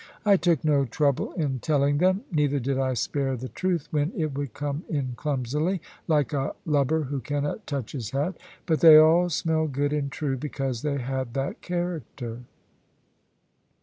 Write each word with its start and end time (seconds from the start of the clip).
I 0.25 0.35
took 0.35 0.63
no 0.65 0.83
trouble 0.85 1.31
in 1.33 1.59
telling 1.59 1.99
them, 1.99 2.23
neither 2.31 2.59
did 2.59 2.79
I 2.79 2.95
spare 2.95 3.37
the 3.37 3.49
truth 3.49 3.87
when 3.91 4.11
it 4.15 4.33
would 4.35 4.55
come 4.55 4.83
in 4.89 5.13
clumsily 5.15 5.79
(like 6.07 6.33
a 6.33 6.55
lubber 6.65 7.03
who 7.03 7.19
cannot 7.19 7.67
touch 7.67 7.91
his 7.91 8.09
hat), 8.09 8.35
but 8.65 8.79
they 8.79 8.97
all 8.97 9.29
smelled 9.29 9.73
good 9.73 9.93
and 9.93 10.11
true, 10.11 10.37
because 10.37 10.81
they 10.81 10.97
had 10.97 11.35
that 11.35 11.61
character. 11.61 12.39